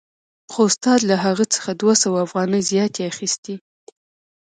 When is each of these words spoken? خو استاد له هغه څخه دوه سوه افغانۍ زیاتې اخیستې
خو 0.51 0.59
استاد 0.69 0.99
له 1.09 1.15
هغه 1.25 1.45
څخه 1.53 1.69
دوه 1.81 1.93
سوه 2.03 2.17
افغانۍ 2.27 2.61
زیاتې 2.71 3.01
اخیستې 3.11 3.55